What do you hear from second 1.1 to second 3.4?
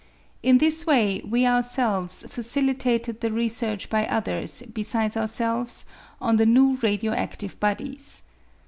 we ourselves facilitated the